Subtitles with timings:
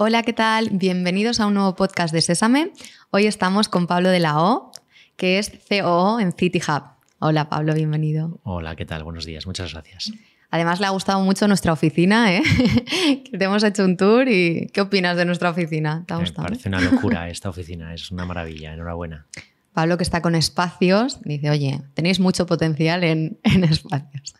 [0.00, 0.68] Hola, ¿qué tal?
[0.70, 2.70] Bienvenidos a un nuevo podcast de Sésame.
[3.10, 4.70] Hoy estamos con Pablo de la O,
[5.16, 6.84] que es COO en City Hub.
[7.18, 8.38] Hola, Pablo, bienvenido.
[8.44, 9.02] Hola, ¿qué tal?
[9.02, 10.12] Buenos días, muchas gracias.
[10.52, 12.42] Además, le ha gustado mucho nuestra oficina, ¿eh?
[13.28, 16.04] que te hemos hecho un tour y ¿qué opinas de nuestra oficina?
[16.06, 19.26] ¿Te ha Me parece una locura esta oficina, es una maravilla, enhorabuena.
[19.72, 24.36] Pablo, que está con espacios, dice, oye, tenéis mucho potencial en, en espacios.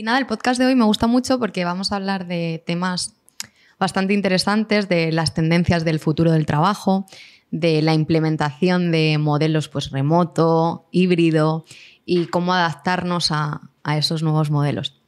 [0.00, 3.16] Y nada, el podcast de hoy me gusta mucho porque vamos a hablar de temas
[3.78, 7.04] bastante interesantes, de las tendencias del futuro del trabajo,
[7.50, 11.66] de la implementación de modelos pues, remoto, híbrido
[12.06, 13.60] y cómo adaptarnos a,
[13.94, 15.02] esos nuevos modelos.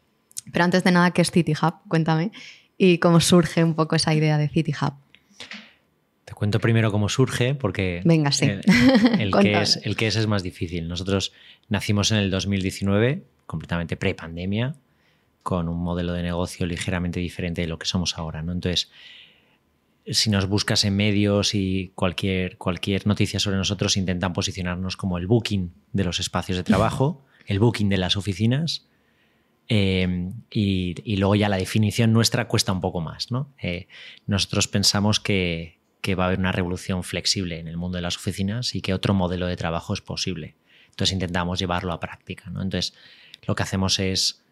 [0.52, 1.72] Pero antes de nada, ¿qué es City Hub?
[1.88, 2.30] Cuéntame.
[2.76, 4.92] Y cómo surge un poco esa idea de City Hub.
[6.26, 8.44] Te cuento primero cómo surge, porque Venga, sí.
[8.44, 10.86] el, que es, el que es es más difícil.
[10.86, 11.32] Nosotros
[11.70, 14.74] nacimos en el 2019, completamente pre-pandemia,
[15.42, 18.42] con un modelo de negocio ligeramente diferente de lo que somos ahora.
[18.42, 18.52] ¿no?
[18.52, 18.90] Entonces,
[20.06, 25.26] si nos buscas en medios y cualquier, cualquier noticia sobre nosotros, intentan posicionarnos como el
[25.26, 28.86] booking de los espacios de trabajo, el booking de las oficinas.
[29.68, 33.30] Eh, y, luego ya la definición nuestra cuesta un poco más.
[33.30, 33.52] ¿no?
[33.62, 33.86] Eh,
[34.26, 38.16] nosotros pensamos que, que, va a haber una revolución flexible en el mundo de las
[38.16, 40.56] oficinas y que otro modelo de trabajo es posible.
[40.90, 42.50] Entonces intentamos llevarlo a práctica.
[42.50, 42.62] ¿no?
[42.62, 42.94] Entonces
[43.46, 44.42] lo que hacemos es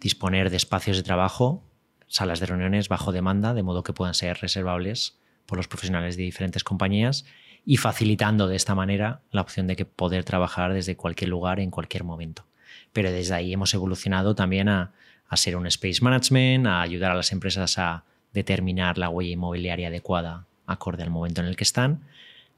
[0.00, 1.64] disponer de espacios de trabajo,
[2.06, 6.24] salas de reuniones bajo demanda, de modo que puedan ser reservables por los profesionales de
[6.24, 7.24] diferentes compañías
[7.64, 11.70] y facilitando de esta manera la opción de que poder trabajar desde cualquier lugar en
[11.70, 12.46] cualquier momento.
[12.92, 14.92] Pero desde ahí hemos evolucionado también a,
[15.28, 19.88] a ser un space management, a ayudar a las empresas a determinar la huella inmobiliaria
[19.88, 22.04] adecuada acorde al momento en el que están.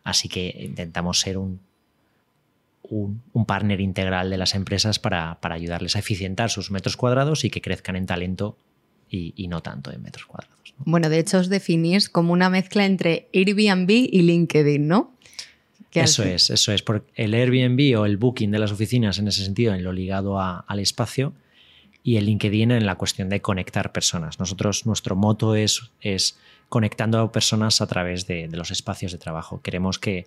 [0.05, 1.61] Así que intentamos ser un
[2.91, 7.61] un, partner integral de las empresas para, ayudarles a eficientar sus metros cuadrados y que
[7.61, 8.57] crezcan en talento
[9.09, 10.75] y, no tanto en metros cuadrados.
[10.79, 15.13] Bueno, de hecho os definís como una mezcla entre Airbnb y LinkedIn, ¿no?
[15.93, 16.83] eso es, eso es.
[16.83, 20.41] Porque el Airbnb o el booking de las oficinas en ese sentido, en lo ligado
[20.41, 21.33] al espacio,
[22.03, 24.39] y el LinkedIn en la cuestión de conectar personas.
[24.39, 29.61] Nosotros, nuestro moto es, es conectando a personas a través de los espacios de trabajo.
[29.61, 30.27] Queremos que,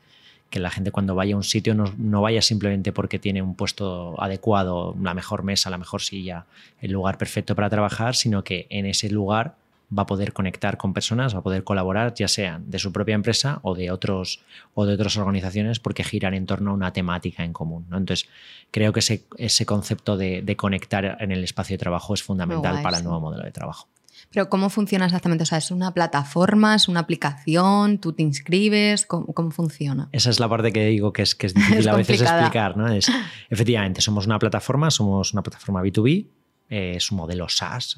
[0.53, 4.22] que la gente cuando vaya a un sitio no, vaya simplemente porque tiene un puesto
[4.22, 6.46] adecuado, la mejor mesa, la mejor silla,
[6.80, 9.56] el lugar perfecto para trabajar, sino que en ese lugar
[9.97, 13.16] va a poder conectar con personas, va a poder colaborar, ya sean de su propia
[13.16, 14.41] empresa o de otros
[14.75, 17.88] o de otras organizaciones, porque giran en torno a una temática en común.
[17.90, 17.97] ¿no?
[17.97, 18.30] Entonces,
[18.70, 23.00] creo que ese, ese concepto de, conectar en el espacio de trabajo es fundamental para
[23.00, 23.88] el nuevo modelo de trabajo.
[24.33, 25.44] Pero ¿cómo funciona exactamente?
[25.44, 27.99] O sea, ¿es una plataforma, es una aplicación?
[27.99, 29.05] ¿Tú te inscribes?
[29.05, 30.09] ¿Cómo, funciona?
[30.11, 32.75] Esa es la parte que digo que es, que es difícil a veces explicar.
[32.75, 32.91] ¿no?
[32.91, 33.11] Es,
[33.49, 36.27] efectivamente, somos una plataforma, somos una plataforma B2B,
[36.69, 37.97] eh, es un modelo SaaS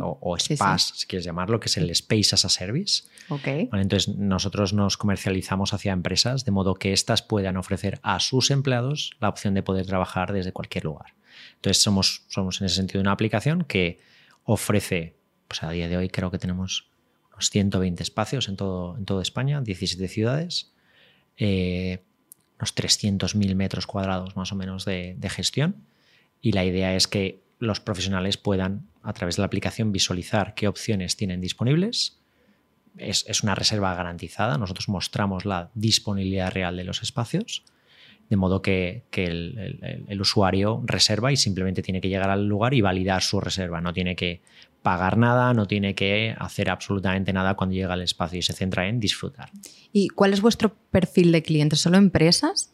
[0.00, 3.02] o, o, SPaaS, si quieres llamarlo, que es el Space as a Service.
[3.28, 3.68] Okay.
[3.72, 9.16] entonces, nosotros nos comercializamos hacia empresas de modo que éstas puedan ofrecer a sus empleados
[9.20, 11.14] la opción de poder trabajar desde cualquier lugar.
[11.56, 13.98] Entonces, somos, somos en ese sentido una aplicación que
[14.44, 15.16] ofrece
[15.48, 16.88] pues a día de hoy creo que tenemos
[17.32, 20.72] unos 120 espacios en todo, en toda España, 17 ciudades,
[21.36, 22.02] eh,
[22.58, 25.76] unos 300.000 metros cuadrados más o menos de, gestión.
[26.40, 30.68] Y la idea es que los profesionales puedan, a través de la aplicación, visualizar qué
[30.68, 32.18] opciones tienen disponibles.
[32.96, 34.56] Es, una reserva garantizada.
[34.56, 37.64] Nosotros mostramos la disponibilidad real de los espacios,
[38.28, 42.80] de modo que, el, el, usuario reserva y simplemente tiene que llegar al lugar y
[42.80, 43.80] validar su reserva.
[43.80, 44.40] No tiene que
[44.84, 48.86] pagar nada, no tiene que hacer absolutamente nada cuando llega al espacio y se centra
[48.86, 49.50] en disfrutar.
[49.94, 51.80] ¿Y cuál es vuestro perfil de clientes?
[51.80, 52.70] ¿Solo empresas?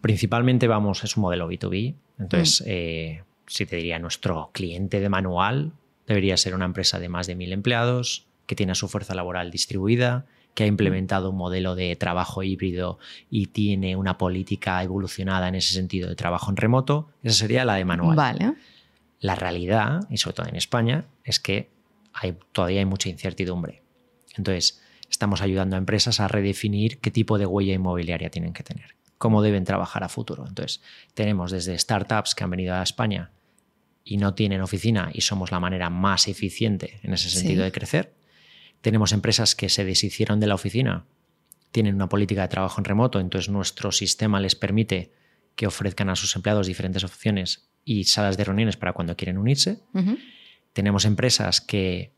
[0.00, 1.96] Principalmente vamos, es un modelo B2B.
[2.20, 2.64] Entonces, mm.
[2.68, 5.72] eh, si te diría, nuestro cliente de manual
[6.06, 10.26] debería ser una empresa de más de mil empleados, que tiene su fuerza laboral distribuida,
[10.54, 15.74] que ha implementado un modelo de trabajo híbrido y tiene una política evolucionada en ese
[15.74, 17.08] sentido de trabajo en remoto.
[17.24, 18.14] Esa sería la de manual.
[18.16, 18.54] Vale.
[19.20, 21.70] La realidad, y sobre todo en España, es que
[22.12, 23.82] hay, todavía hay mucha incertidumbre.
[24.36, 28.96] Entonces, estamos ayudando a empresas a redefinir qué tipo de huella inmobiliaria tienen que tener,
[29.18, 30.46] cómo deben trabajar a futuro.
[30.48, 30.80] Entonces,
[31.14, 33.32] tenemos desde startups que han venido a España
[34.04, 38.14] y no tienen oficina y somos la manera más eficiente en ese sentido de crecer.
[38.80, 41.04] Tenemos empresas que se deshicieron de la oficina,
[41.70, 45.12] tienen una política de trabajo en remoto, entonces nuestro sistema les permite
[45.54, 49.80] que ofrezcan a sus empleados diferentes opciones y salas de reuniones para cuando quieren unirse.
[50.72, 52.12] Tenemos empresas que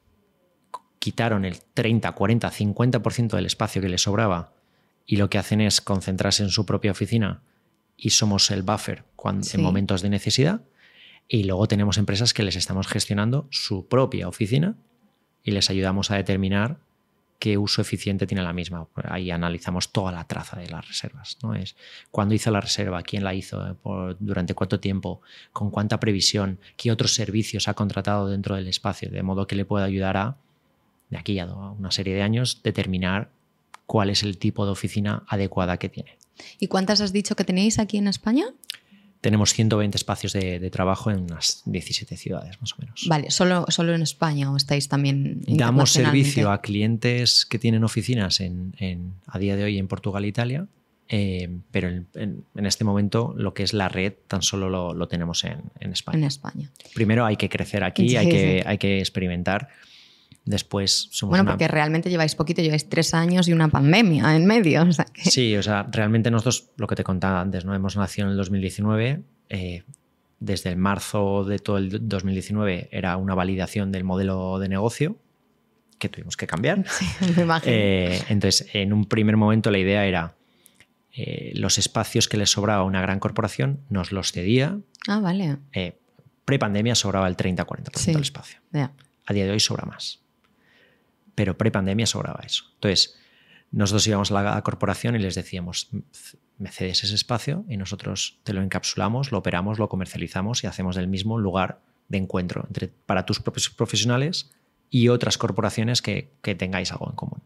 [0.98, 4.52] quitaron el 30, 40, 50% del espacio que les sobraba
[5.06, 7.42] y lo que hacen es concentrarse en su propia oficina
[7.96, 10.60] y somos el buffer cuando, en momentos de necesidad.
[11.26, 14.76] Y luego tenemos empresas que les estamos gestionando su propia oficina
[15.42, 16.80] y les ayudamos a determinar
[17.42, 18.86] qué uso eficiente tiene la misma.
[19.02, 21.38] Ahí analizamos toda la traza de las reservas.
[21.42, 21.56] ¿no?
[21.56, 21.74] Es
[22.12, 23.76] cuándo hizo la reserva, quién la hizo,
[24.20, 25.22] durante cuánto tiempo,
[25.52, 29.64] con cuánta previsión, qué otros servicios ha contratado dentro del espacio, de modo que le
[29.64, 30.36] pueda ayudar a,
[31.10, 33.28] de aquí a una serie de años, determinar
[33.86, 36.16] cuál es el tipo de oficina adecuada que tiene.
[36.60, 38.46] ¿Y cuántas has dicho que tenéis aquí en España?
[39.22, 43.04] Tenemos 120 espacios de, trabajo en unas 17 ciudades, más o menos.
[43.06, 48.40] Vale, ¿solo, solo en España o estáis también Damos servicio a clientes que tienen oficinas
[48.40, 48.74] en,
[49.26, 50.66] a día de hoy en Portugal e Italia,
[51.08, 55.70] eh, pero en, este momento lo que es la red tan solo lo, tenemos en,
[55.92, 56.18] España.
[56.18, 56.70] En España.
[56.92, 59.68] Primero hay que crecer aquí, hay, que, hay que experimentar.
[60.44, 64.84] Después somos Bueno, porque realmente lleváis poquito, lleváis tres años y una pandemia en medio.
[65.14, 67.74] Sí, o sea, realmente nosotros, lo que te contaba antes, ¿no?
[67.74, 69.22] Hemos nacido en el 2019.
[69.48, 69.84] Eh,
[70.40, 75.16] desde el marzo de todo el 2019 era una validación del modelo de negocio
[75.98, 76.84] que tuvimos que cambiar.
[76.90, 77.06] Sí,
[77.36, 77.76] me imagino.
[77.76, 80.34] Eh, entonces, en un primer momento la idea era
[81.12, 84.80] eh, los espacios que les sobraba a una gran corporación nos los cedía.
[85.06, 85.58] Ah, vale.
[86.44, 88.58] Pre-pandemia sobraba el 30-40% del espacio.
[89.24, 90.21] A día de hoy sobra más
[91.34, 92.64] pero pre-pandemia sobraba eso.
[92.74, 93.16] Entonces,
[93.70, 95.88] nosotros íbamos a la corporación y les decíamos,
[96.58, 100.94] me cedes ese espacio y nosotros te lo encapsulamos, lo operamos, lo comercializamos y hacemos
[100.94, 104.50] del mismo lugar de encuentro entre, para tus propios profesionales
[104.90, 107.42] y otras corporaciones que, tengáis algo en común.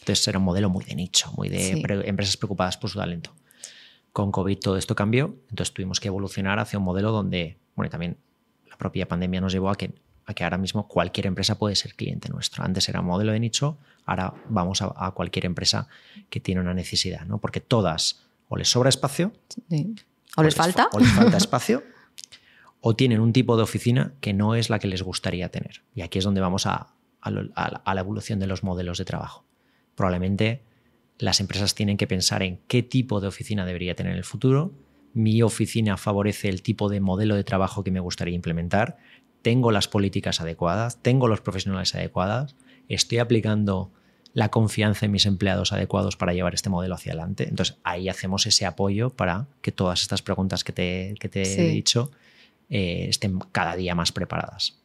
[0.00, 1.70] Entonces era un modelo muy de nicho, muy de
[2.04, 3.32] empresas preocupadas por su talento.
[4.12, 8.16] Con COVID todo esto cambió, entonces tuvimos que evolucionar hacia un modelo donde, bueno, también
[8.68, 9.94] la propia pandemia nos llevó a que
[10.34, 12.64] que ahora mismo cualquier empresa puede ser cliente nuestro.
[12.64, 15.88] Antes era un modelo de nicho, ahora vamos a, cualquier empresa
[16.28, 17.38] que tiene una necesidad, ¿no?
[17.38, 19.32] Porque todas o les sobra espacio,
[20.36, 21.82] o, les, falta, o les falta espacio,
[22.80, 25.82] o tienen un tipo de oficina que no es la que les gustaría tener.
[25.94, 29.44] Y aquí es donde vamos a, a la evolución de los modelos de trabajo.
[29.94, 30.62] Probablemente
[31.20, 34.72] las empresas tienen que pensar en qué tipo de oficina debería tener en el futuro.
[35.12, 38.96] Mi oficina favorece el tipo de modelo de trabajo que me gustaría implementar
[39.42, 42.56] tengo las políticas adecuadas, tengo los profesionales adecuados,
[42.88, 43.90] estoy aplicando
[44.32, 47.48] la confianza en mis empleados adecuados para llevar este modelo hacia adelante.
[47.48, 52.10] Entonces ahí hacemos ese apoyo para que todas estas preguntas que te, he dicho
[52.68, 54.79] eh, estén cada día más preparadas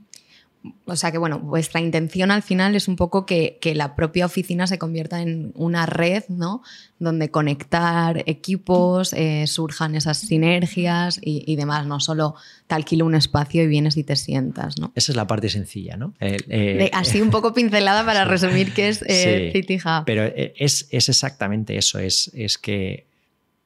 [0.86, 4.68] o sea que bueno, vuestra intención al final es un poco que, la propia oficina
[4.68, 6.62] se convierta en una red, ¿no?
[7.00, 12.36] Donde conectar equipos, eh, surjan esas sinergias y, demás, no solo
[12.68, 14.92] te alquilo un espacio y vienes y te sientas, ¿no?
[14.96, 16.14] Esa es la parte sencilla, ¿no?
[16.20, 20.06] Eh, así un poco pincelada para resumir qué es eh, City Hub.
[20.06, 23.08] Pero es, exactamente eso, es, es que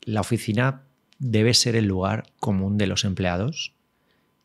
[0.01, 0.83] la oficina
[1.19, 3.73] debe ser el lugar común de los empleados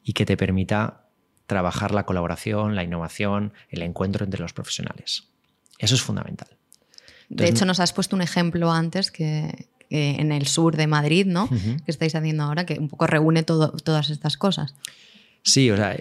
[0.03, 1.04] y que te permita
[1.47, 5.25] trabajar la colaboración, la innovación, el encuentro entre los profesionales.
[5.79, 6.49] Eso es fundamental.
[7.29, 11.49] de hecho, nos has puesto un ejemplo antes que, en el sur de Madrid, ¿no?
[11.49, 14.75] Que estáis haciendo ahora, que un poco reúne todas estas cosas.
[15.43, 15.97] Sí, o sea,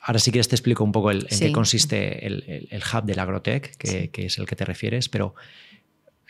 [0.00, 4.10] ahora sí que te explico un poco en qué consiste el, hub del Agrotech, que,
[4.12, 5.34] es el que te refieres, pero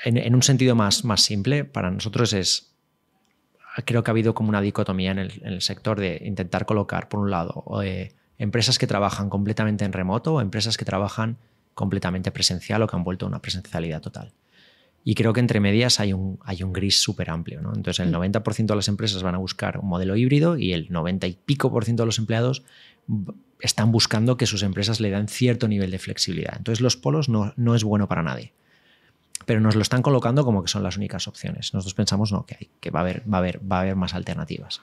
[0.04, 2.70] en, un sentido más, más simple, para nosotros es
[3.84, 7.30] creo que ha habido como una dicotomía en el, sector de intentar colocar, por un
[7.30, 11.36] lado, eh, empresas que trabajan completamente en remoto o empresas que trabajan
[11.74, 14.32] completamente presencial o que han vuelto a una presencialidad total.
[15.04, 17.60] Y creo que entre medias hay un, hay un gris súper amplio.
[17.60, 17.72] ¿no?
[17.74, 18.66] Entonces, el 90% mm.
[18.66, 21.84] de las empresas van a buscar un modelo híbrido y el 90 y pico por
[21.84, 22.64] ciento de los empleados
[23.60, 26.54] están buscando que sus empresas le dan cierto nivel de flexibilidad.
[26.56, 28.54] Entonces, los polos no, no es bueno para nadie.
[29.44, 31.74] Pero nos lo están colocando como que son las únicas opciones.
[31.74, 33.96] Nosotros pensamos no, que, hay, que va, a haber, va, a haber, va a haber
[33.96, 34.80] más alternativas.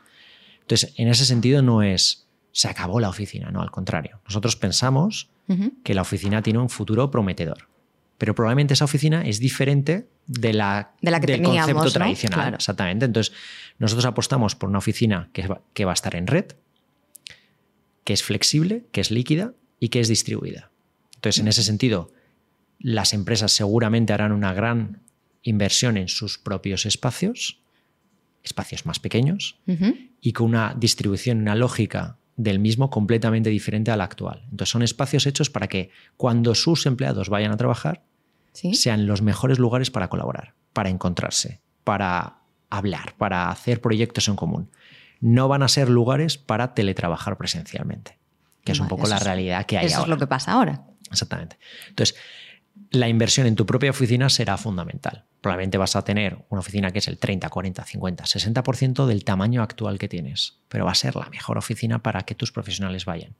[0.61, 2.26] Entonces, en ese sentido, no es
[2.57, 4.19] se acabó la oficina, no, al contrario.
[4.25, 5.29] Nosotros pensamos
[5.83, 7.69] que la oficina tiene un futuro prometedor,
[8.17, 12.55] pero probablemente esa oficina es diferente de la, de la que del teníamos, concepto tradicional.
[12.55, 13.05] Exactamente.
[13.05, 13.31] Entonces,
[13.77, 16.45] nosotros apostamos por una oficina que va, que va a estar en red,
[18.03, 20.71] que es flexible, que es líquida y que es distribuida.
[21.13, 22.11] Entonces, en ese sentido,
[22.79, 25.03] las empresas seguramente harán una gran
[25.43, 27.61] inversión en sus propios espacios,
[28.41, 29.59] espacios más pequeños,
[30.21, 34.43] y con una distribución, una lógica del mismo completamente diferente al actual.
[34.43, 38.03] Entonces son espacios hechos para que cuando sus empleados vayan a trabajar
[38.53, 42.37] sean los mejores lugares para colaborar, para encontrarse, para
[42.69, 44.71] hablar, para hacer proyectos en común.
[45.19, 48.17] No van a ser lugares para teletrabajar presencialmente,
[48.63, 50.05] que es un poco la realidad que hay eso ahora.
[50.05, 50.85] es lo que pasa ahora.
[51.11, 51.57] Exactamente.
[51.89, 52.15] Entonces,
[52.91, 55.25] la inversión en tu propia oficina será fundamental.
[55.41, 59.61] Probablemente vas a tener una oficina que es el 30, 40, 50, 60% del tamaño
[59.61, 63.35] actual que tienes, pero va a ser la mejor oficina para que tus profesionales vayan.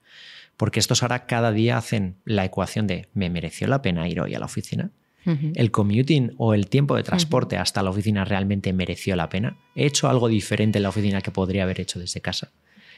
[0.58, 4.36] Porque estos ahora cada día hacen la ecuación de ¿me mereció la pena ir hoy
[4.36, 4.92] a la oficina?
[5.56, 9.58] ¿El commuting o el tiempo de transporte hasta la oficina realmente mereció la pena?
[9.76, 12.54] ¿He hecho algo diferente en la oficina que podría haber hecho desde casa?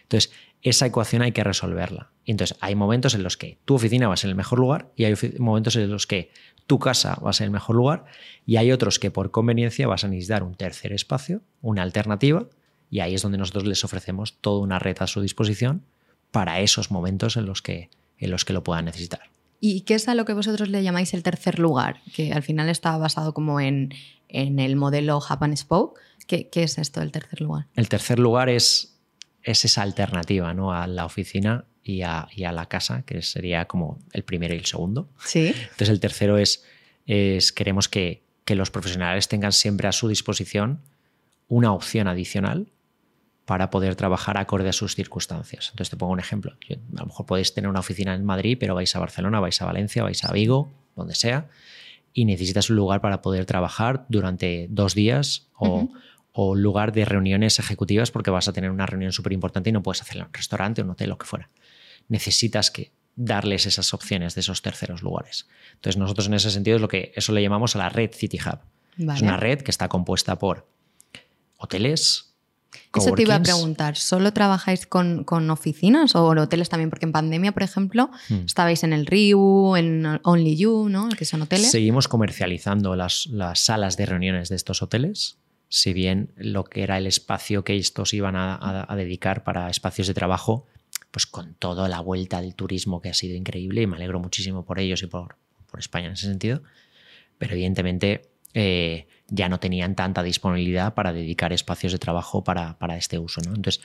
[0.10, 0.32] Entonces,
[0.63, 2.10] esa ecuación hay que resolverla.
[2.25, 5.06] Entonces, hay momentos en los que tu oficina va a ser el mejor lugar y
[5.06, 6.32] hay momentos en los que
[6.66, 8.06] tu casa va a ser el mejor lugar
[8.46, 12.48] y hay otros que por conveniencia vas a necesitar un tercer espacio, una alternativa,
[12.89, 15.84] y ahí es donde nosotros les ofrecemos toda una red a su disposición
[16.32, 19.22] para esos momentos en los que, en los que lo puedan necesitar.
[19.60, 22.01] ¿Y qué es a lo que vosotros le llamáis el tercer lugar?
[22.16, 23.94] Que al final está basado como en,
[24.28, 26.00] el modelo Japan Spoke.
[26.28, 27.68] ¿Qué, ¿Qué, es esto del tercer lugar?
[27.75, 28.99] El tercer lugar es,
[29.50, 30.74] es esa alternativa ¿no?
[30.74, 34.58] a la oficina y a, y a, la casa, que sería como el primero y
[34.58, 35.10] el segundo.
[35.25, 35.48] Sí.
[35.48, 36.63] Entonces el tercero es,
[37.08, 40.82] es queremos que, que los profesionales tengan siempre a su disposición
[41.48, 42.72] una opción adicional
[43.46, 45.70] para poder trabajar acorde a sus circunstancias.
[45.72, 46.51] Entonces te pongo un ejemplo.
[46.70, 49.65] a lo mejor podéis tener una oficina en Madrid, pero vais a Barcelona, vais a
[49.65, 51.50] Valencia, vais a Vigo, donde sea,
[52.13, 55.89] y necesitas un lugar para poder trabajar durante dos días o,
[56.33, 59.83] un lugar de reuniones ejecutivas porque vas a tener una reunión súper importante y no
[59.83, 61.50] puedes hacerla en un restaurante, un hotel, lo que fuera.
[62.07, 65.48] Necesitas que darles esas opciones de esos terceros lugares.
[65.74, 68.39] Entonces nosotros en ese sentido es lo que eso le llamamos a la red City
[68.45, 68.59] Hub.
[68.98, 70.67] Es una red que está compuesta por
[71.57, 72.29] hoteles,
[72.95, 76.89] eso te iba a preguntar, ¿solo trabajáis con, oficinas o hoteles también?
[76.89, 78.45] Porque en pandemia, por ejemplo, hmm.
[78.45, 81.09] estabais en el Riu, en Only You, ¿no?
[81.09, 81.69] Que son hoteles.
[81.69, 85.38] Seguimos comercializando las, las salas de reuniones de estos hoteles,
[85.69, 90.13] si bien lo que era el espacio que estos iban a, dedicar para espacios de
[90.13, 90.65] trabajo,
[91.11, 94.65] pues con toda la vuelta del turismo que ha sido increíble y me alegro muchísimo
[94.65, 95.38] por ellos y por,
[95.69, 96.63] por España en ese sentido,
[97.38, 103.19] pero evidentemente eh, ya no tenían tanta disponibilidad para dedicar espacios de trabajo para, este
[103.19, 103.41] uso.
[103.41, 103.55] ¿no?
[103.55, 103.81] Entonces,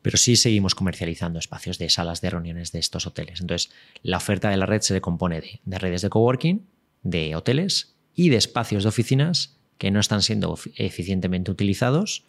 [0.00, 3.40] pero sí seguimos comercializando espacios de salas de reuniones de estos hoteles.
[3.40, 3.70] Entonces,
[4.02, 6.66] la oferta de la red se compone de, redes de coworking,
[7.02, 12.24] de hoteles y de espacios de oficinas que no están siendo eficientemente utilizados.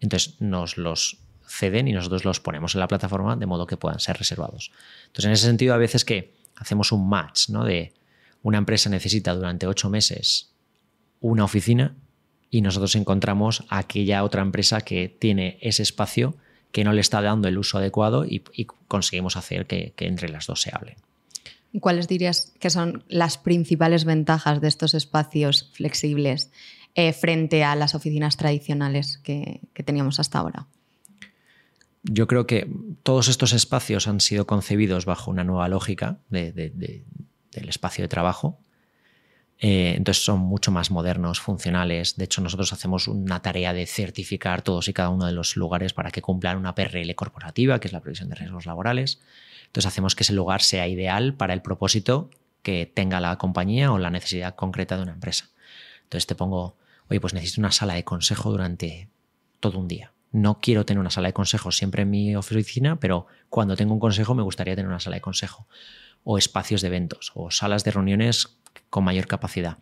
[0.00, 3.98] Entonces, nos los ceden y nosotros los ponemos en la plataforma de modo que puedan
[3.98, 4.70] ser reservados.
[5.06, 7.64] Entonces, en ese sentido, a veces que hacemos un match, ¿no?
[7.64, 7.92] De
[8.42, 10.52] una empresa necesita durante ocho meses
[11.20, 11.96] una oficina
[12.50, 16.36] y nosotros encontramos aquella otra empresa que tiene ese espacio
[16.72, 18.42] que no le está dando el uso adecuado y,
[18.88, 20.96] conseguimos hacer que, entre las dos se hablen.
[21.72, 26.50] ¿Y cuáles dirías que son las principales ventajas de estos espacios flexibles
[26.94, 30.66] eh, frente a las oficinas tradicionales que, teníamos hasta ahora?
[32.02, 32.70] Yo creo que
[33.02, 36.72] todos estos espacios han sido concebidos bajo una nueva lógica del
[37.52, 38.58] espacio de trabajo
[39.62, 42.16] eh, entonces son mucho más modernos, funcionales.
[42.16, 45.92] De hecho, nosotros hacemos una tarea de certificar todos y cada uno de los lugares
[45.92, 49.20] para que cumplan una PRL corporativa, que es la previsión de riesgos laborales.
[49.66, 52.30] Entonces hacemos que ese lugar sea ideal para el propósito
[52.62, 55.50] que tenga la compañía o la necesidad concreta de una empresa.
[56.04, 56.76] Entonces te pongo,
[57.10, 59.10] oye, pues necesito una sala de consejo durante
[59.58, 60.12] todo un día.
[60.32, 64.00] No quiero tener una sala de consejo siempre en mi oficina, pero cuando tengo un
[64.00, 65.66] consejo me gustaría tener una sala de consejo.
[66.22, 69.78] O espacios de eventos, o salas de reuniones con mayor capacidad.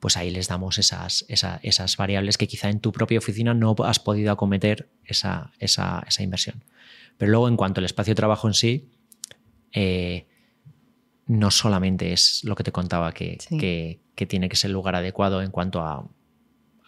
[0.00, 3.98] Pues ahí les damos esas, esas variables que quizá en tu propia oficina no has
[3.98, 6.64] podido acometer esa, esa, inversión.
[7.18, 8.90] Pero luego, en cuanto al espacio de trabajo en sí,
[9.72, 10.26] eh,
[11.26, 13.38] no solamente es lo que te contaba, que,
[14.14, 16.06] que, tiene que ser el lugar adecuado en cuanto a,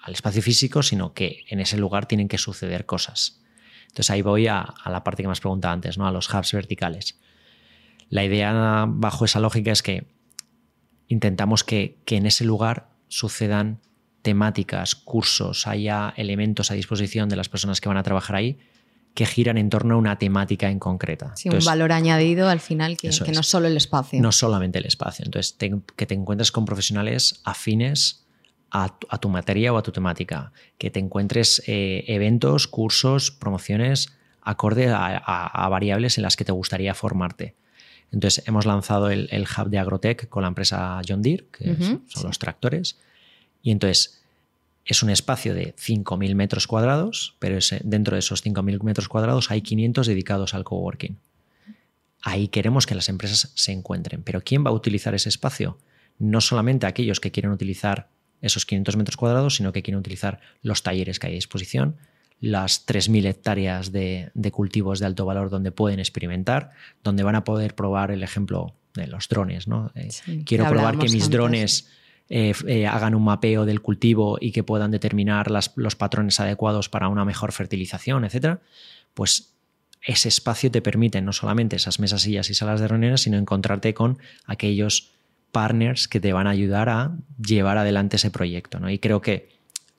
[0.06, 3.40] al espacio físico, sino que en ese lugar tienen que suceder cosas.
[3.88, 6.06] Entonces ahí voy a, a la parte que me has preguntado antes, ¿no?
[6.06, 7.18] a los hubs verticales.
[8.08, 10.06] La idea bajo esa lógica es que
[11.08, 13.80] intentamos que, en ese lugar sucedan
[14.22, 18.58] temáticas, cursos, haya elementos a disposición de las personas que van a trabajar ahí
[19.14, 21.34] que giran en torno a una temática en concreta.
[21.36, 24.20] Sí, un valor añadido al final que, no es solo el espacio.
[24.20, 25.24] No solamente el espacio.
[25.24, 25.56] Entonces,
[25.96, 28.25] que te encuentres con profesionales afines
[28.70, 34.88] a tu, materia o a tu temática, que te encuentres eh, eventos, cursos, promociones acorde
[34.92, 37.54] a variables en las que te gustaría formarte.
[38.12, 42.38] Entonces hemos lanzado el, hub de Agrotech con la empresa John Deere, que son los
[42.38, 42.98] tractores.
[43.62, 44.22] Y entonces
[44.84, 49.60] es un espacio de 5.000 metros cuadrados, pero dentro de esos 5.000 metros cuadrados hay
[49.60, 51.18] 500 dedicados al coworking.
[52.22, 54.22] Ahí queremos que las empresas se encuentren.
[54.22, 55.78] Pero ¿quién va a utilizar ese espacio?
[56.18, 58.08] No solamente aquellos que quieren utilizar
[58.40, 61.96] esos 500 metros cuadrados, sino que quieren utilizar los talleres que hay a disposición,
[62.40, 67.74] las 3.000 hectáreas de, cultivos de alto valor donde pueden experimentar, donde van a poder
[67.74, 69.68] probar el ejemplo de los drones.
[69.68, 69.90] ¿no?
[69.94, 70.08] Eh,
[70.44, 71.88] quiero probar que mis drones
[72.28, 77.08] eh, eh, hagan un mapeo del cultivo y que puedan determinar los patrones adecuados para
[77.08, 78.58] una mejor fertilización, etc.
[79.14, 79.54] Pues
[80.02, 83.94] ese espacio te permite no solamente esas mesas, sillas y salas de reuniones, sino encontrarte
[83.94, 85.10] con aquellos
[85.56, 88.78] partners que te van a ayudar a llevar adelante ese proyecto.
[88.78, 88.90] ¿no?
[88.90, 89.48] Y creo que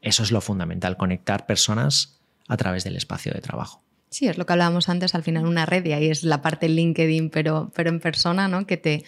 [0.03, 3.81] eso es lo fundamental, conectar personas a través del espacio de trabajo.
[4.11, 6.69] Sí, es lo que hablábamos antes, al final una red y ahí es la parte
[6.69, 8.67] LinkedIn, pero, pero en persona, ¿no?
[8.67, 9.03] Que te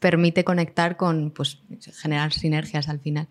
[0.00, 1.58] permite conectar con, pues,
[2.02, 3.28] generar sinergias al final.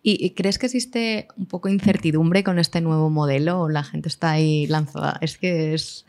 [0.00, 4.30] ¿Y, crees que existe un poco incertidumbre con este nuevo modelo o la gente está
[4.30, 5.18] ahí lanzada?
[5.20, 6.06] Es que es,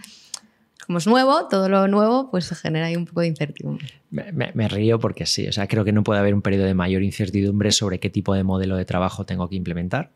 [0.85, 3.87] como es nuevo, todo lo nuevo, pues genera ahí un poco de incertidumbre.
[4.11, 7.03] Me, río porque sí, o sea, creo que no puede haber un periodo de mayor
[7.03, 10.11] incertidumbre sobre qué tipo de modelo de trabajo tengo que implementar.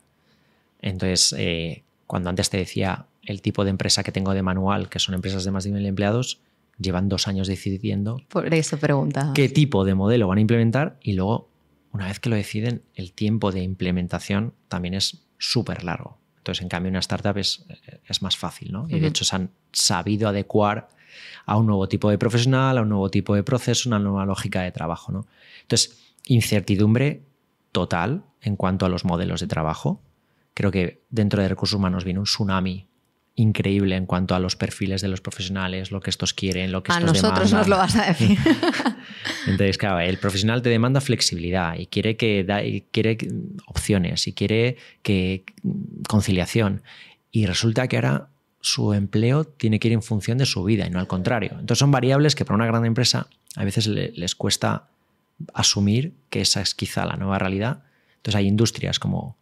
[0.80, 4.98] Entonces, eh, cuando antes te decía el tipo de empresa que tengo de manual, que
[4.98, 6.40] son empresas de más de mil empleados,
[6.78, 9.32] llevan dos años decidiendo Por eso pregunta.
[9.34, 11.48] qué tipo de modelo van a implementar y luego,
[11.92, 16.19] una vez que lo deciden, el tiempo de implementación también es súper largo.
[16.40, 17.66] Entonces, en cambio, una startup es,
[18.08, 18.86] es más fácil, ¿no?
[18.88, 20.88] Y de hecho se han sabido adecuar
[21.44, 24.62] a un nuevo tipo de profesional, a un nuevo tipo de proceso, una nueva lógica
[24.62, 25.26] de trabajo, ¿no?
[25.62, 27.22] Entonces, incertidumbre
[27.72, 30.00] total en cuanto a los modelos de trabajo.
[30.54, 32.86] Creo que dentro de recursos humanos viene un tsunami
[33.40, 36.92] increíble en cuanto a los perfiles de los profesionales, lo que estos quieren, lo que
[36.92, 37.24] estos demandan.
[37.24, 38.38] A nosotros nos lo vas a decir.
[39.46, 43.18] Entonces, claro, el profesional te demanda flexibilidad y quiere que da, quiere
[43.66, 45.44] opciones y quiere que
[46.08, 46.82] conciliación.
[47.32, 48.28] Y resulta que ahora
[48.60, 51.52] su empleo tiene que ir en función de su vida y no al contrario.
[51.52, 54.88] Entonces son variables que para una gran empresa a veces les cuesta
[55.54, 57.82] asumir que esa es quizá la nueva realidad.
[58.16, 59.36] Entonces hay industrias como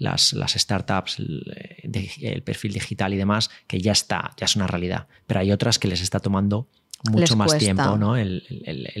[0.00, 5.06] las, las startups, el, perfil digital y demás, que ya está, ya es una realidad.
[5.26, 6.68] Pero hay otras que les está tomando
[7.10, 8.16] mucho más tiempo ¿no?
[8.16, 8.42] El,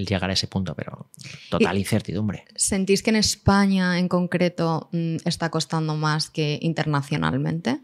[0.06, 1.08] llegar a ese punto, pero
[1.48, 2.44] total incertidumbre.
[2.54, 7.80] ¿Sentís que en España en concreto mm, está costando más que internacionalmente?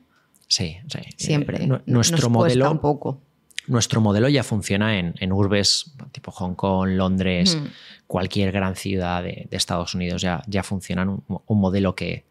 [0.46, 0.98] Sí, sí.
[1.16, 1.64] Siempre.
[1.64, 2.70] Eh, nuestro modelo.
[2.70, 3.22] Un poco.
[3.66, 7.58] Nuestro modelo ya funciona en, en urbes tipo Hong Kong, Londres,
[8.06, 10.22] cualquier gran ciudad de, Estados Unidos.
[10.22, 12.26] Ya, ya funciona un modelo que,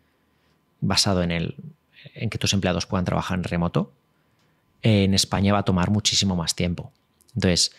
[0.86, 1.56] basado en, el,
[2.14, 3.92] en que tus empleados puedan trabajar en remoto,
[4.82, 6.92] en España va a tomar muchísimo más tiempo.
[7.34, 7.76] Entonces,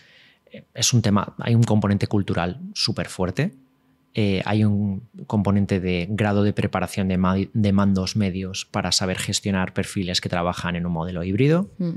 [0.50, 3.54] eh, es un tema, hay un componente cultural súper fuerte,
[4.14, 9.74] eh, hay un componente de grado de preparación de, de, mandos medios para saber gestionar
[9.74, 11.90] perfiles que trabajan en un modelo híbrido, mm.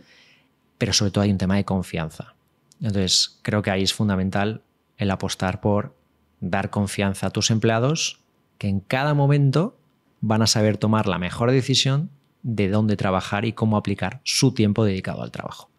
[0.77, 2.35] pero sobre todo hay un tema de confianza.
[2.81, 4.61] Entonces, creo que ahí es fundamental
[4.97, 5.95] el apostar por
[6.41, 8.19] dar confianza a tus empleados,
[8.57, 9.78] que en cada momento
[10.21, 12.09] van a saber tomar la mejor decisión
[12.43, 15.69] de dónde trabajar y cómo aplicar su tiempo dedicado al trabajo.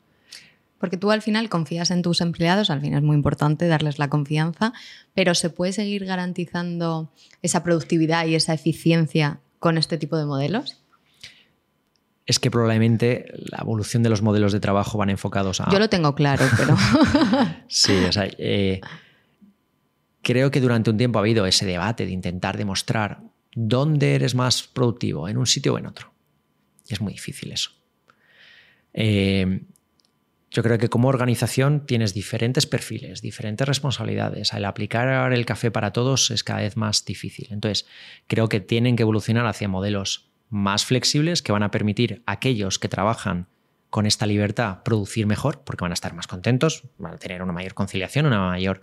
[0.79, 4.09] Porque tú al final confías en tus empleados, al final es muy importante darles la
[4.09, 4.73] confianza,
[5.15, 10.79] pero ¿se puede seguir garantizando esa productividad y esa eficiencia con este tipo de modelos?
[12.25, 15.71] Es que probablemente la evolución de los modelos de trabajo van enfocados a...
[15.71, 16.77] Yo lo tengo claro, pero...
[17.69, 18.81] sí, o sea, eh,
[20.23, 23.21] creo que durante un tiempo ha habido ese debate de intentar demostrar
[23.55, 26.13] dónde eres más productivo, en un sitio o en otro.
[26.89, 27.71] Y es muy difícil eso.
[28.93, 29.63] Eh,
[30.51, 34.53] yo creo que como organización tienes diferentes perfiles, diferentes responsabilidades.
[34.53, 37.49] El aplicar el café para todos es cada vez más difícil.
[37.51, 37.87] Entonces,
[38.27, 42.81] creo que tienen que evolucionar hacia modelos más flexibles que van a permitir a aquellos
[42.81, 43.47] que trabajan
[43.91, 47.53] con esta libertad producir mejor, porque van a estar más contentos, van a tener una
[47.53, 48.83] mayor conciliación, una mayor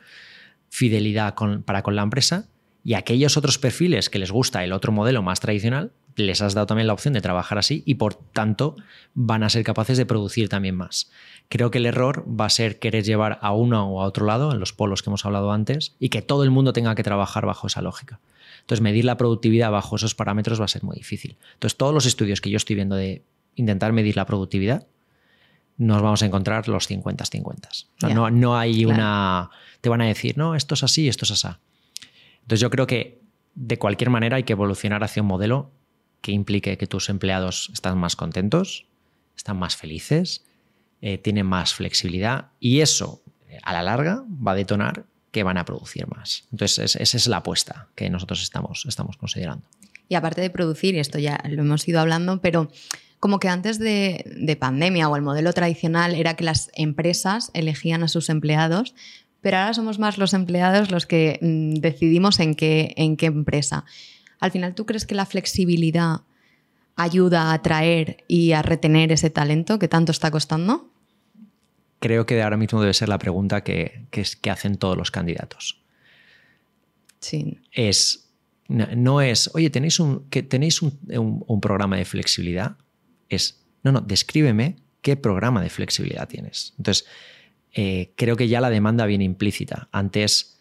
[0.69, 2.47] fidelidad para con la empresa
[2.87, 6.67] y aquellos otros perfiles que les gusta el otro modelo más tradicional, les has dado
[6.67, 8.77] también la opción de trabajar así y por tanto
[9.13, 11.11] van a ser capaces de producir también más.
[11.49, 14.53] Creo que el error va a ser querer llevar a uno o a otro lado,
[14.53, 17.45] en los polos que hemos hablado antes, y que todo el mundo tenga que trabajar
[17.45, 18.21] bajo esa lógica.
[18.61, 21.35] Entonces, medir la productividad bajo esos parámetros va a ser muy difícil.
[21.55, 24.87] Entonces, todos los estudios que yo estoy viendo de intentar medir la productividad,
[25.75, 28.13] nos vamos a encontrar los 50-50.
[28.13, 29.49] no, no, hay una...
[29.81, 31.49] Te van a decir, no, esto es así, esto es así.
[32.47, 33.19] Entonces yo creo que
[33.55, 35.69] de cualquier manera hay que evolucionar hacia un modelo
[36.21, 38.85] que implique que tus empleados están más contentos,
[39.35, 40.45] están más felices,
[41.01, 43.21] eh, tienen más flexibilidad y eso
[43.63, 46.45] a la larga va a detonar que van a producir más.
[46.53, 49.65] Entonces esa es la apuesta que nosotros estamos, estamos considerando.
[50.07, 52.71] Y aparte de producir, y esto ya lo hemos ido hablando, pero
[53.19, 58.03] como que antes de, de, pandemia o el modelo tradicional era que las empresas elegían
[58.03, 58.95] a sus empleados
[59.41, 63.85] pero ahora somos más los empleados los que mm, decidimos en qué, en qué empresa.
[64.39, 66.21] al final tú crees que la flexibilidad
[66.97, 70.91] ayuda a atraer y a retener ese talento que tanto está costando?
[71.99, 75.81] Creo que ahora mismo debe ser la pregunta que, que hacen todos los candidatos.
[77.19, 77.59] Sí.
[77.71, 78.29] Es,
[78.67, 82.77] no, es, oye, ¿tenéis, un, que tenéis un, programa de flexibilidad?
[83.29, 86.73] Es, no, no, descríbeme qué programa de flexibilidad tienes.
[86.77, 87.05] Entonces,
[87.79, 89.87] eh, creo que ya la demanda viene implícita.
[89.91, 90.59] Antes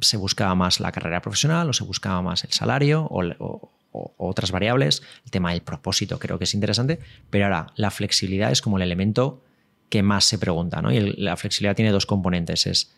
[0.00, 5.02] se buscaba más la carrera profesional o se buscaba más el salario o, otras variables.
[5.26, 8.82] El tema del propósito creo que es interesante, pero ahora la flexibilidad es como el
[8.82, 9.44] elemento
[9.90, 10.80] que más se pregunta.
[10.80, 10.90] ¿no?
[10.90, 12.66] Y la flexibilidad tiene dos componentes.
[12.66, 12.90] Es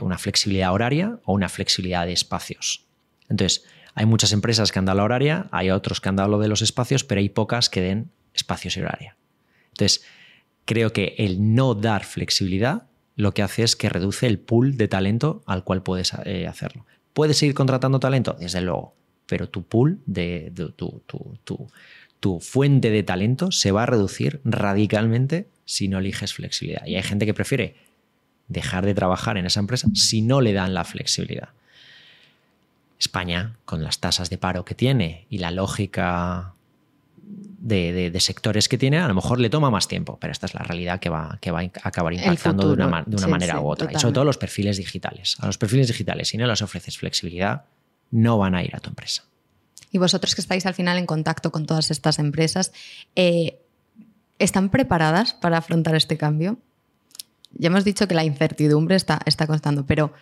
[0.00, 2.84] una flexibilidad horaria o una flexibilidad de espacios.
[3.28, 6.38] Entonces, hay muchas empresas que han dado la horaria, hay otros que han dado lo
[6.38, 9.16] de los espacios, pero hay pocas que den espacios y horaria.
[9.70, 10.04] Entonces,
[10.72, 14.88] creo que el no dar flexibilidad lo que hace es que reduce el pool de
[14.88, 16.86] talento al cual puedes eh, hacerlo.
[17.12, 18.36] ¿Puedes seguir contratando talento?
[18.40, 18.94] Desde luego,
[19.26, 20.50] pero tu pool, de,
[22.20, 26.86] tu, fuente de talento se va a reducir radicalmente si no eliges flexibilidad.
[26.86, 27.76] Y hay gente que prefiere
[28.48, 31.50] dejar de trabajar en esa empresa si no le dan la flexibilidad.
[32.98, 36.54] España, con las tasas de paro que tiene y la lógica
[37.62, 40.62] de, sectores que tiene, a lo mejor le toma más tiempo, pero esta es la
[40.62, 42.88] realidad que va, que va a acabar impactando de una,
[43.28, 43.90] manera u otra.
[43.92, 45.36] Y sobre todo los perfiles digitales.
[45.40, 47.64] A los perfiles digitales, si no les ofreces flexibilidad,
[48.10, 49.24] no van a ir a tu empresa.
[49.92, 52.72] Y vosotros que estáis al final en contacto con todas estas empresas,
[53.14, 53.60] eh,
[54.38, 56.58] ¿están preparadas para afrontar este cambio?
[57.52, 60.12] Ya hemos dicho que la incertidumbre está, está constando, pero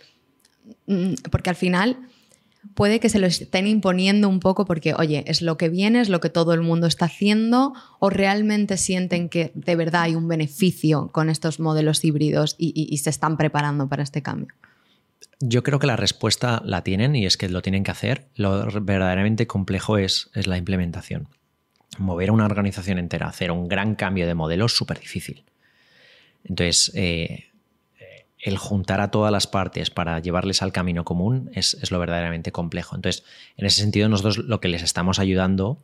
[0.86, 1.96] mm, porque al final
[2.74, 6.08] puede que se lo estén imponiendo un poco porque, oye, es lo que viene, es
[6.08, 10.28] lo que todo el mundo está haciendo, o realmente sienten que de verdad hay un
[10.28, 14.54] beneficio con estos modelos híbridos y, se están preparando para este cambio.
[15.38, 18.26] Yo creo que la respuesta la tienen y es que lo tienen que hacer.
[18.34, 21.28] Lo verdaderamente complejo es, es la implementación.
[21.98, 25.44] Mover una organización entera, hacer un gran cambio de modelo es súper difícil.
[26.44, 27.49] Entonces, eh,
[28.42, 32.96] el juntar a todas las partes para llevarles al camino común es, lo verdaderamente complejo.
[32.96, 33.24] Entonces,
[33.56, 35.78] en ese sentido, nosotros lo que les estamos ayudando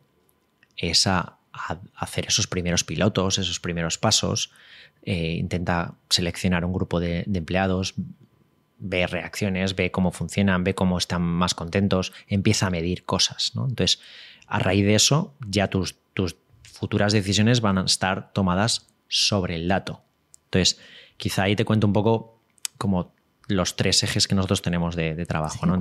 [0.75, 1.37] es a,
[1.95, 4.51] hacer esos primeros pilotos, esos primeros pasos.
[5.01, 7.95] Eh, intenta seleccionar un grupo de, empleados,
[8.77, 13.53] ve reacciones, ve cómo funcionan, ve cómo están más contentos, empieza a medir cosas.
[13.55, 13.99] Entonces,
[14.45, 19.67] a raíz de eso, ya tus, tus futuras decisiones van a estar tomadas sobre el
[19.67, 20.03] dato.
[20.45, 20.79] Entonces,
[21.17, 22.36] quizá ahí te cuento un poco
[22.77, 23.13] como
[23.47, 25.65] los tres ejes que nosotros tenemos de, trabajo.
[25.65, 25.79] ¿no?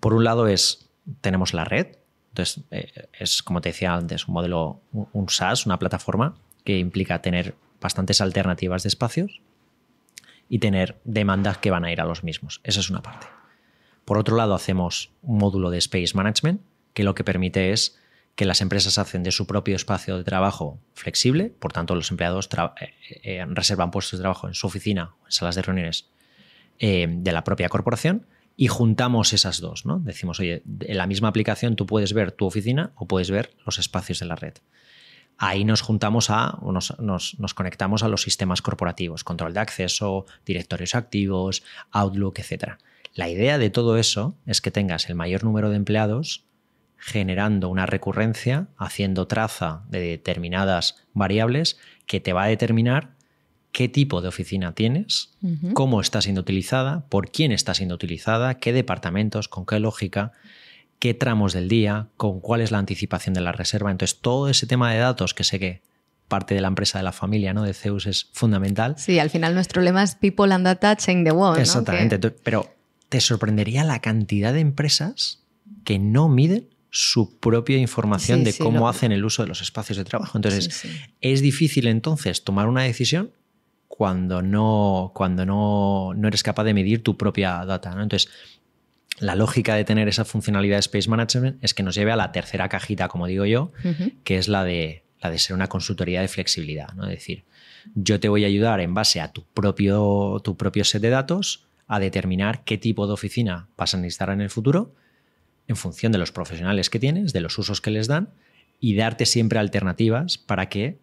[0.00, 0.88] por un lado es,
[1.20, 1.96] tenemos la red,
[2.30, 7.22] entonces eh, es como te decía antes, un modelo, un SaaS, una plataforma que implica
[7.22, 9.40] tener bastantes alternativas de espacios
[10.48, 12.60] y tener demandas que van a ir a los mismos.
[12.64, 13.26] Esa es una parte.
[14.04, 16.60] Por otro lado, hacemos un módulo de Space Management
[16.94, 17.98] que lo que permite es
[18.36, 22.48] que las empresas hacen de su propio espacio de trabajo flexible, por tanto los empleados
[22.80, 26.10] eh, eh, reservan puestos de trabajo en su oficina o en salas de reuniones
[26.78, 29.84] eh, de la propia corporación y juntamos esas dos.
[29.84, 29.98] ¿no?
[29.98, 33.78] Decimos, oye, en la misma aplicación tú puedes ver tu oficina o puedes ver los
[33.78, 34.54] espacios de la red.
[35.38, 40.94] Ahí nos juntamos a, nos, nos, conectamos a los sistemas corporativos, control de acceso, directorios
[40.94, 42.78] activos, Outlook, etc.
[43.14, 46.46] La idea de todo eso es que tengas el mayor número de empleados
[46.96, 53.15] generando una recurrencia, haciendo traza de determinadas variables que te va a determinar
[53.76, 55.36] qué tipo de oficina tienes,
[55.74, 60.32] cómo está siendo utilizada, por quién está siendo utilizada, qué departamentos, con qué lógica,
[60.98, 63.90] qué tramos del día, con cuál es la anticipación de la reserva.
[63.90, 65.82] Entonces, todo ese tema de datos que sé que
[66.26, 67.64] parte de la empresa de la familia, ¿no?
[67.64, 68.94] De Zeus es fundamental.
[68.96, 71.60] Sí, al final nuestro lema es People and Data Change the World.
[71.60, 72.18] Exactamente.
[72.18, 72.74] Pero
[73.10, 75.42] te sorprendería la cantidad de empresas
[75.84, 80.04] que no miden su propia información de cómo hacen el uso de los espacios de
[80.04, 80.38] trabajo.
[80.38, 80.86] Entonces,
[81.20, 83.32] es difícil entonces tomar una decisión
[83.88, 87.94] cuando no, cuando no, no eres capaz de medir tu propia data.
[87.94, 88.02] ¿no?
[88.02, 88.30] Entonces,
[89.18, 92.32] la lógica de tener esa funcionalidad de Space Management es que nos lleve a la
[92.32, 93.72] tercera cajita, como digo yo,
[94.24, 96.92] que es la de, la de ser una consultoría de flexibilidad.
[96.94, 97.04] ¿no?
[97.04, 97.44] Es decir,
[97.94, 101.66] yo te voy a ayudar en base a tu propio, tu propio set de datos
[101.86, 104.92] a determinar qué tipo de oficina vas a necesitar en el futuro
[105.68, 108.30] en función de los profesionales que tienes, de los usos que les dan
[108.80, 110.98] y darte siempre alternativas para que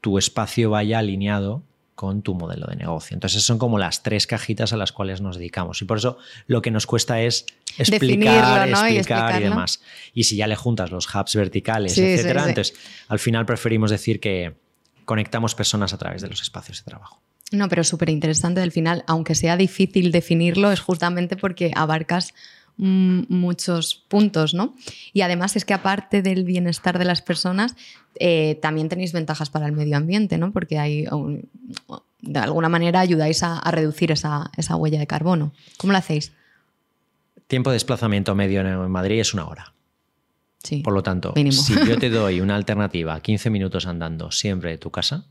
[0.00, 1.62] tu espacio vaya alineado
[1.98, 3.16] con tu modelo de negocio.
[3.16, 6.62] Entonces son como las tres cajitas a las cuales nos dedicamos y por eso lo
[6.62, 7.44] que nos cuesta es
[7.76, 9.80] explicar, explicar y, demás.
[10.14, 14.54] Y si ya le juntas los hubs verticales, etcétera, entonces al final preferimos decir que
[15.04, 17.20] conectamos personas a través de los espacios de trabajo.
[17.50, 18.60] No, pero súper interesante.
[18.60, 22.32] Al final, aunque sea difícil definirlo, es justamente porque abarcas
[22.78, 24.74] muchos puntos, ¿no?
[25.12, 27.74] Y además es que aparte del bienestar de las personas,
[28.14, 30.52] eh, también tenéis ventajas para el medio ambiente, ¿no?
[30.52, 31.06] Porque hay,
[32.20, 35.52] de alguna manera ayudáis a, reducir esa, huella de carbono.
[35.76, 36.32] ¿Cómo lo hacéis?
[37.48, 39.74] Tiempo de desplazamiento medio en Madrid es una hora.
[40.62, 44.78] Sí, Por lo tanto, si yo te doy una alternativa, 15 minutos andando siempre de
[44.78, 45.24] tu casa,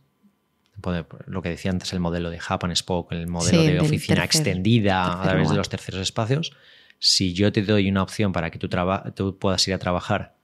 [1.25, 5.23] lo que decía antes, el modelo de and Spoke, el modelo de oficina extendida a
[5.23, 6.53] través de los terceros espacios,
[6.99, 10.36] si yo te doy una opción para que tú, puedas ir a trabajar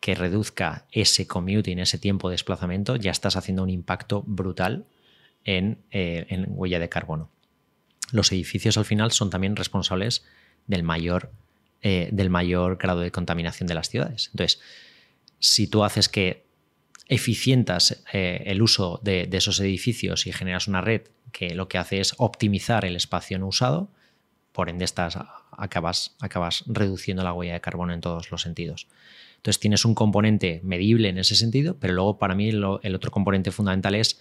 [0.00, 4.86] que reduzca ese commuting, ese tiempo de desplazamiento, ya estás haciendo un impacto brutal
[5.44, 7.30] en, eh, huella de carbono.
[8.12, 10.24] Los edificios al final son también responsables
[10.66, 11.32] del mayor,
[11.82, 14.30] eh, del mayor grado de contaminación de las ciudades.
[14.32, 14.60] Entonces,
[15.38, 16.46] si tú haces que
[17.08, 21.02] eficientas eh, el uso de, esos edificios y generas una red
[21.32, 23.90] que lo que hace es optimizar el espacio no usado,
[24.52, 25.18] por ende estás,
[25.58, 28.86] acabas, acabas reduciendo la huella de carbono en todos los sentidos.
[29.36, 33.50] Entonces tienes un componente medible en ese sentido, pero luego para mí el otro componente
[33.50, 34.18] fundamental es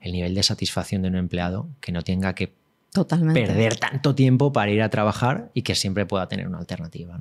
[0.00, 2.52] el nivel de satisfacción de un empleado que no tenga que
[2.92, 7.18] perder tanto tiempo para ir a trabajar y que siempre pueda tener una alternativa.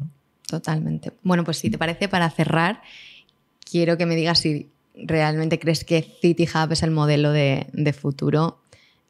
[0.48, 1.12] Totalmente.
[1.24, 2.82] Bueno, pues si te parece, para cerrar,
[3.70, 8.62] quiero que me digas si realmente crees que City Hub es el modelo de, futuro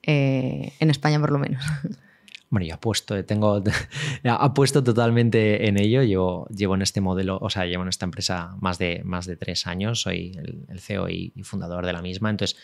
[0.04, 1.64] eh, en España por lo menos.
[2.52, 3.64] Bueno, yo apuesto, tengo,
[4.24, 6.04] apuesto totalmente en ello.
[6.04, 9.38] Llevo, llevo en este modelo, o sea, llevo en esta empresa más de, más de
[9.38, 10.02] tres años.
[10.02, 10.38] Soy
[10.70, 12.30] el, CEO y, fundador de la misma.
[12.30, 12.60] Entonces,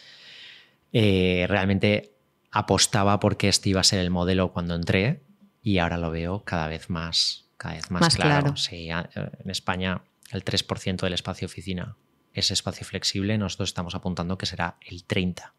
[0.94, 2.14] eh, realmente
[2.52, 5.24] apostaba porque este iba a ser el modelo cuando entré
[5.64, 8.54] y ahora lo veo cada vez más, cada vez más, claro.
[8.72, 11.98] en España el 3% del espacio oficina
[12.38, 15.56] ese espacio flexible, nosotros estamos apuntando que será el 30.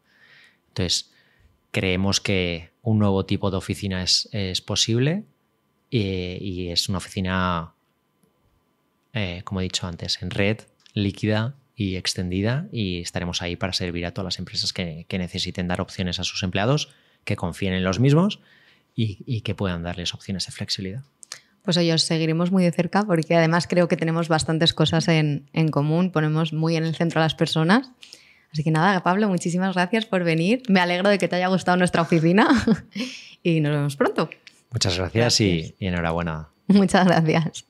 [0.69, 1.11] Entonces,
[1.71, 4.27] creemos que un nuevo tipo de oficina es,
[4.65, 5.25] posible
[5.89, 7.73] y, es una oficina,
[9.13, 10.59] eh, como he dicho antes, en red,
[10.93, 15.81] líquida y extendida y estaremos ahí para servir a todas las empresas que, necesiten dar
[15.81, 16.89] opciones a sus empleados,
[17.25, 18.39] que confíen en los mismos
[18.95, 21.03] y que puedan darles opciones de flexibilidad.
[21.63, 25.45] Pues hoy os seguiremos muy de cerca porque además creo que tenemos bastantes cosas en,
[25.71, 27.91] común, ponemos muy en el centro a las personas.
[28.51, 30.63] Así que nada, Pablo, muchísimas gracias por venir.
[30.67, 32.47] Me alegro de que te haya gustado nuestra oficina
[33.43, 34.29] y nos vemos pronto.
[34.71, 36.49] Muchas gracias, Y, y enhorabuena.
[36.67, 37.68] Muchas gracias.